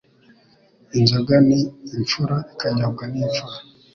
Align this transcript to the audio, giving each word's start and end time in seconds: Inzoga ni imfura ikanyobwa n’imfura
Inzoga 0.97 1.35
ni 1.47 1.59
imfura 1.97 2.35
ikanyobwa 2.53 3.03
n’imfura 3.11 3.55